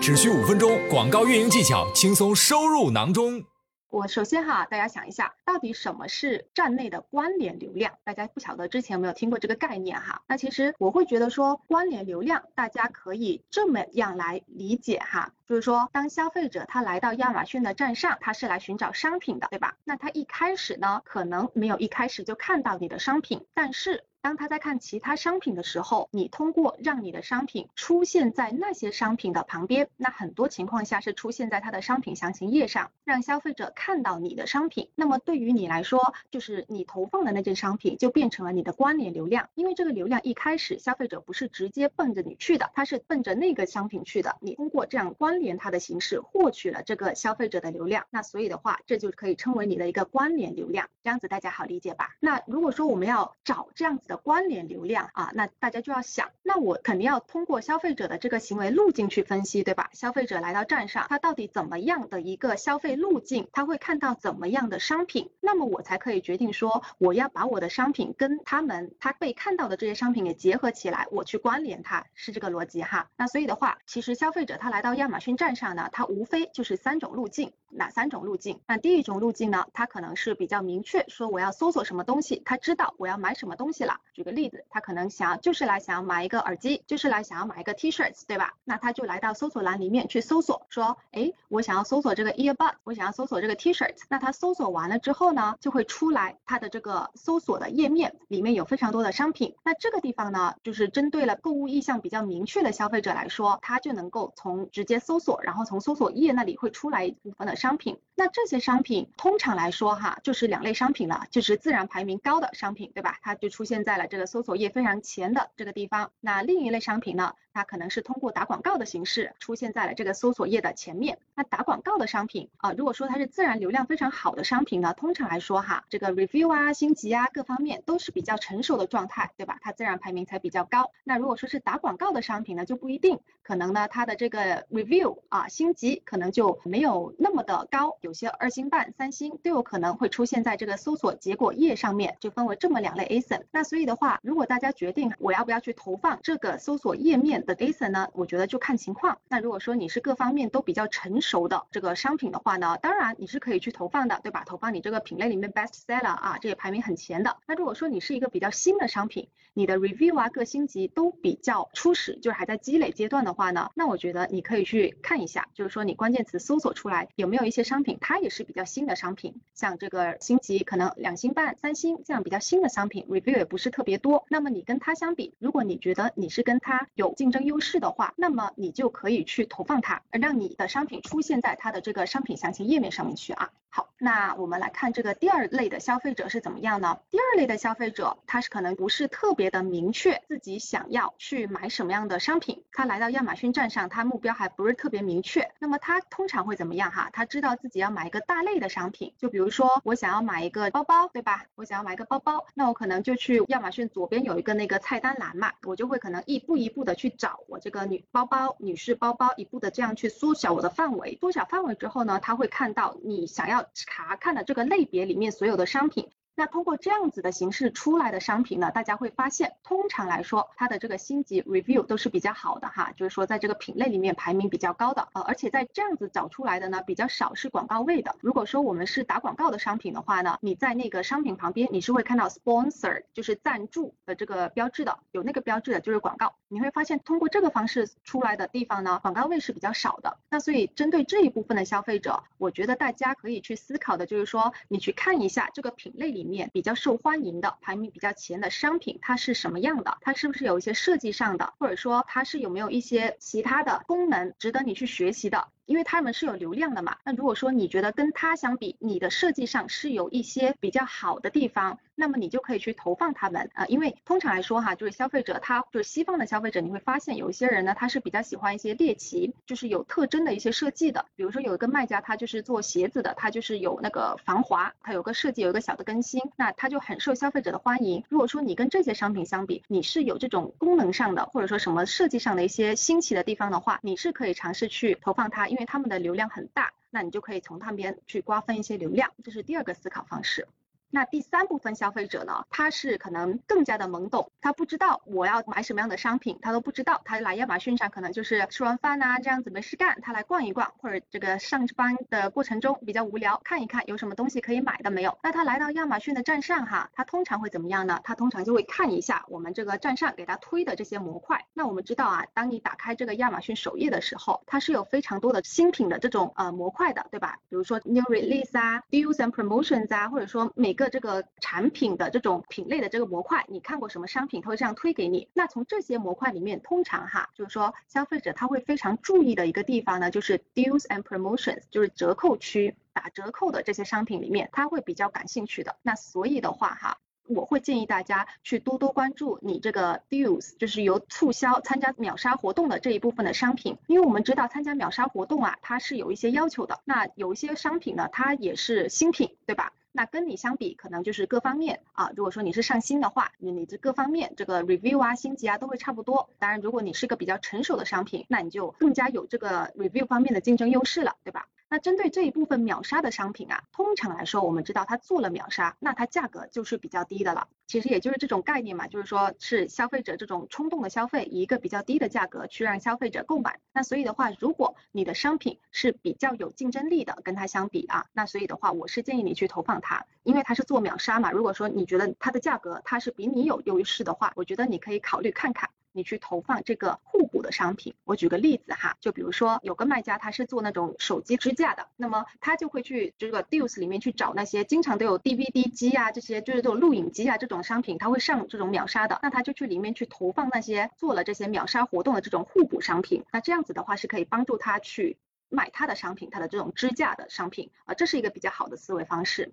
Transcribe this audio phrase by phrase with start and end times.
[0.00, 3.42] 只需五分钟，广告运营技巧轻松收入囊中。
[3.88, 7.94] 我首先哈，大家想一下，到底什么是站内的关联流量？
[8.04, 10.22] 大家不晓得之前有没有听过这个概念哈？
[10.28, 19.76] 那其实我会觉得说，关联流量大家可以这么样来理解哈，就是说，当消费者他来到亚马逊的站上，他是来寻找商品的，对吧？
[19.84, 24.04] 那他一开始呢，可能没有一开始就看到你的商品，但是。
[24.26, 34.90] 当他在看其他商品的时候，你通过让你的商品出现在那些商品的旁边，那很多情况下是出现在他的商品详情页上，让消费者看到你的商品。
[34.96, 44.36] 那么对于你来说，就是你投放的那件商品就变成了你的关联流量，因为这个流量一开始消费者不是直接奔着你去的，他是奔着那个商品去的。
[44.40, 52.16] 你通过这样关联它的形式获取了这个消费者的流量，那所以的话，这就可以称为你的一个关联流量，这样子大家好理解吧？
[52.18, 54.15] 那如果说我们要找这样子的。
[54.16, 59.90] 关联流量啊，那大家就要想，那我肯定要通过消费者的这个行为路径去分析，对吧？
[59.92, 73.08] 消费者来到站上，他到底怎么样的一个消费路径，他会看到怎么样的商品，那么我才可以决定说，我要把我的商品跟他们他被看到的这些商品给结合起来，我去关联它，是这个逻辑哈。
[73.16, 78.60] 那所以的话，其实消费者他来到亚马逊站上呢，他无非就是三种路径，哪三种路径？
[78.66, 84.00] 那第一种路径呢，他可能是比较明确，说我要搜索什么东西，他知道我要买什么东西了。
[84.12, 88.54] 举个例子，他可能想要就是来想要买一个耳机，就是来想要买一个 T-shirts，对吧？
[88.64, 94.02] 那他就来到搜索栏里面去搜索，说，哎，我想要搜索这个 earbud，我想要搜索这个 T-shirts。
[94.08, 99.54] 那他搜索完了之后呢，就会出来他的这个搜索的页面，里面有非常多的商品。
[99.64, 107.98] 那这个地方呢，就是针对了购物意向比较明确的消费者来说，他就能够从直接搜索，然后从搜索页那里会出来一部分的商品。
[108.14, 113.18] 那这些商品通常来说哈，就是两类商品了，就是自然排名高的商品，对吧？
[113.22, 114.06] 它就出现在了。
[114.06, 117.34] 这个搜索页非常前的这个地方，那另一类商品呢？
[117.56, 121.16] 它可能是通过打广告的形式出现在了这个搜索页的前面。
[121.34, 129.58] 那打广告的商品啊，如果说它是自然流量非常好的商品呢，通常来说哈，这个 review 啊、星级啊各方面都是比较成熟的状态，对吧？
[129.62, 130.90] 它自然排名才比较高。
[131.02, 143.44] 那如果说是打广告的商品呢，就不一定，可能呢它的这个 review 啊、星级可能就没有那么的高，有些二星半、三星都有可能会出现在这个搜索结果页上面，就分为这么两类 ASIN。
[143.50, 147.45] 那所以的话，如果大家决定我要不要去投放这个搜索页面。
[147.46, 149.18] 的 ASIN 呢，我觉得就看情况。
[149.28, 154.44] 那如果说你是各方面都比较成熟的这个商品的话呢，当然你是可以去投放的，对吧？
[154.44, 157.36] 投放你这个品类里面 best seller 啊，这也排名很前的。
[157.46, 174.24] 那如果说你是一个比较新的商品，你的 review 啊各星级都比较初始，就是还在积累阶段的话呢，那我觉得你可以去看一下，就是说你关键词搜索出来有没有一些商品，它也是比较新的商品，像这个星级可能两星半、三星这样比较新的商品，review 也不是特别多。
[174.28, 177.35] 那么你跟它相比，如果你觉得你是跟它有竞争。
[177.44, 183.50] 优势的话，那么你就可以去投放它，让你的商品出现在它的这个商品详情页面上面去啊。
[183.98, 186.98] 那我们来看这个第二类的消费者是怎么样呢？
[187.10, 195.50] 第二类的消费者，他是可能不是特别的明确自己想要去买什么样的商品，他来到亚马逊站上，他目标还不是特别明确。
[195.58, 197.08] 那么他通常会怎么样哈？
[197.12, 201.46] 他知道自己要买一个大类的商品，就比如说我想要买一个包包，对吧？
[201.54, 211.16] 我想要买一个包包，那我可能就去亚马逊左边有一个那个菜单栏嘛，我就会可能一步一步的去找我这个女包包、女士包包，一步的这样去缩小我的范围。
[211.18, 213.64] 缩小范围之后呢，他会看到你想要。
[213.86, 216.10] 查看的这个类别里面所有的商品。
[216.38, 228.14] 那通过这样子的形式出来的商品呢，大家会发现，通常来说，它的这个星级 review 都是比较好的哈，就是说在这个品类里面排名比较高的，呃，而且在这样子找出来的呢，比较少是广告位的。
[228.20, 236.34] 如果说我们是打广告的商品的话呢，你在那个商品旁边，你是会看到 sponsor，就是赞助的这个标志的，有那个标志的就是广告。
[236.48, 240.18] 你会发现，通过这个方式出来的地方呢，广告位是比较少的。
[240.28, 246.25] 那所以针对这一部分的消费者，我觉得大家可以去思考的就是说，你去看一下这个品类里。
[246.26, 249.98] 面比较受欢迎的、排名比较前的商品，它是什么样的？
[250.00, 255.48] 它是不是有一些设计上的，或者说它是有没有一些其他的功能值得你去学习的？
[255.66, 256.96] 因为他们是有流量的嘛。
[257.04, 263.66] 那如果说你觉得跟它相比，你的设计上是有一些比较好的地方，那么你就可以去投放他们啊。
[263.66, 271.04] 因为通常来说哈，就是消费者他就是西方的消费者，你会发现有一些人呢，他是比较喜欢一些猎奇，就是有特征的一些设计的。
[271.16, 278.04] 比如说有一个卖家，他就是做鞋子的，他就是有那个防滑，他有个设计，有一个小的更新，那他就很受消费者的欢迎。
[278.08, 285.48] 如果说你跟这些商品相比，你是有这种功能上的，或者说什么设计上的一些新奇的地方的话，你是可以尝试去投放它。
[285.56, 290.46] 因为他们的流量很大，那你就可以从他们边去瓜分一些流量，这是第二个思考方式。
[290.96, 305.18] 那第三部分消费者呢，他是可能更加的懵懂，他不知道我要买什么样的商品，他都不知道，他来亚马逊上可能就是吃完饭呐这样子没事干，他来逛一逛，或者这个上班的过程中比较无聊，看一看有什么东西可以买的没有。
[305.22, 308.00] 那他来到亚马逊的站上哈，他通常会怎么样呢？
[308.02, 311.44] 他通常就会看一下我们这个站上给他推的这些模块。
[311.52, 317.38] 那我们知道啊，当你打开这个亚马逊首页的时候，它是有非常多的新品的这种呃模块的，对吧？
[317.50, 325.28] 比如说 new release 啊，deals and promotions 啊，或者说每个这个产品的这种品类的这个模块，你看过什么商品，它会这样推给你。
[325.34, 335.76] 那从这些模块里面，通常哈，就是说消费者他会非常注意的一个地方呢，就是 deals and promotions，就是折扣区打折扣的这些商品里面，他会比较感兴趣的。
[335.82, 336.98] 那所以的话哈。
[337.28, 346.80] 我会建议大家去多多关注你这个 deals，就是由促销、参加秒杀活动的这一部分的商品，因为我们知道参加秒杀活动啊，它是有一些要求的。
[346.84, 349.72] 那有一些商品呢，它也是新品，对吧？
[349.92, 356.28] 那跟你相比，可能就是各方面啊，如果说你是上新的话，你你这各方面这个 review 啊、星级啊都会差不多。
[356.38, 361.48] 当然，如果你是个比较成熟的商品，那你就更加有这个 review 方面的竞争优势了，对吧？
[361.68, 367.48] 那针对这一部分秒杀的商品啊，通常来说，我们知道它做了秒杀，那它价格就是比较低的了。
[367.66, 373.58] 其实也就是这种概念嘛，就是说是消费者这种冲动的消费，以一个比较低的价格去让消费者购买。
[373.72, 381.32] 那所以的话，如果你的商品是比较有竞争力的，跟它相比啊，那所以的话，我是建议你去投放它，因为它是做秒杀嘛。
[381.32, 385.68] 如果说你觉得它的价格它是比你有优势的话，我觉得你可以考虑看看。
[385.96, 405.16] 你去投放这个互补的商品，我举个例子哈，就比如说有个卖家他是做那种手机支架的，那么他就会去这个 Deals 里面去找那些经常都有 DVD 机啊这些就是这种录影机啊这种商品，他会上这种秒杀的，那他就去里面去投放那些做了这些秒杀活动的这种互补商品，那这样子的话是可以帮助他去
[405.48, 407.70] 买他的商品，他的这种支架的商品。
[407.86, 409.52] 啊，这是一个比较好的思维方式。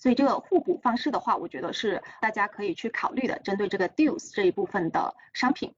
[0.00, 5.74] 所以这个互补方式的话，我觉得是大家可以去考虑的，针对这个 deals 这一部分的商品。